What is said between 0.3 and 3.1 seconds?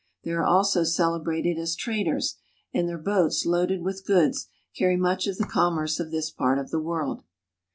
are also celebrated as traders, and their